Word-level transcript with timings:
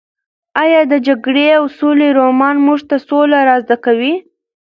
ایا 0.63 0.81
د 0.91 0.93
جګړې 1.07 1.45
او 1.57 1.63
سولې 1.79 2.07
رومان 2.19 2.55
موږ 2.65 2.79
ته 2.89 2.97
سوله 3.07 3.39
را 3.47 3.55
زده 3.63 3.77
کوي؟ 3.85 4.13